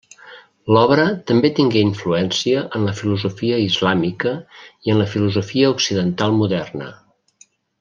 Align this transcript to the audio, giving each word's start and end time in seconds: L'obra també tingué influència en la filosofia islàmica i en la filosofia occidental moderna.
L'obra 0.75 1.03
també 1.31 1.51
tingué 1.59 1.83
influència 1.87 2.63
en 2.79 2.87
la 2.87 2.95
filosofia 3.01 3.61
islàmica 3.67 4.33
i 4.89 4.95
en 4.95 4.99
la 5.03 5.09
filosofia 5.15 5.71
occidental 5.77 6.35
moderna. 6.43 6.91